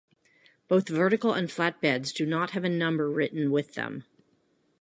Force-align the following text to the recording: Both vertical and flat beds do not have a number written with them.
Both 0.67 0.89
vertical 0.89 1.31
and 1.33 1.51
flat 1.51 1.79
beds 1.79 2.11
do 2.11 2.25
not 2.25 2.49
have 2.57 2.63
a 2.63 2.69
number 2.69 3.07
written 3.07 3.51
with 3.51 3.75
them. 3.75 4.03